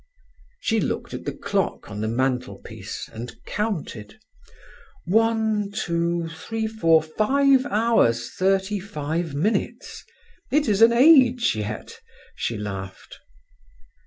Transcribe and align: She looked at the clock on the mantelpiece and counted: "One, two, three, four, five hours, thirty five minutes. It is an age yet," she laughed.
She 0.59 0.79
looked 0.79 1.13
at 1.13 1.25
the 1.25 1.31
clock 1.31 1.91
on 1.91 2.01
the 2.01 2.07
mantelpiece 2.07 3.07
and 3.13 3.35
counted: 3.45 4.17
"One, 5.05 5.69
two, 5.71 6.27
three, 6.27 6.65
four, 6.65 7.03
five 7.03 7.67
hours, 7.67 8.31
thirty 8.31 8.79
five 8.79 9.35
minutes. 9.35 10.03
It 10.49 10.67
is 10.67 10.81
an 10.81 10.91
age 10.91 11.55
yet," 11.55 12.01
she 12.35 12.57
laughed. 12.57 13.19